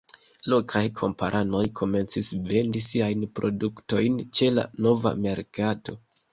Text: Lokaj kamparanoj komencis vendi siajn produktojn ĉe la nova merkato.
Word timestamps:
Lokaj 0.51 0.79
kamparanoj 1.01 1.61
komencis 1.81 2.33
vendi 2.49 2.83
siajn 2.87 3.29
produktojn 3.43 4.19
ĉe 4.41 4.51
la 4.59 4.67
nova 4.89 5.17
merkato. 5.25 6.01